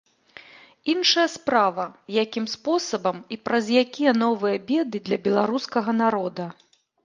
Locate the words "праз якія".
3.45-4.11